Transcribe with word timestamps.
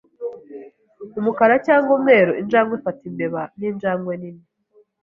Umukara 1.19 1.55
cyangwa 1.65 1.91
umweru, 1.97 2.31
injangwe 2.41 2.73
ifata 2.79 3.01
imbeba 3.09 3.41
ninjangwe 3.57 4.13
nini. 4.21 4.43